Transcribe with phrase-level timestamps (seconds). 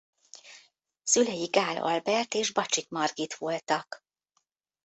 [1.03, 4.03] Szülei Gaál Albert és Bacsik Margit voltak.